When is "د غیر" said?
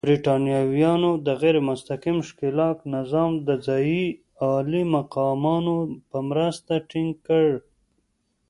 1.25-1.55